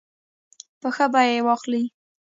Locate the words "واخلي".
1.45-1.83